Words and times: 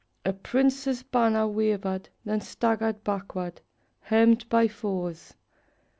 A 0.25 0.33
prince's 0.33 1.03
banner 1.03 1.45
Wavered, 1.47 2.09
then 2.25 2.41
staggered 2.41 3.03
backward, 3.03 3.61
hemmed 3.99 4.49
by 4.49 4.67
foes. 4.67 5.35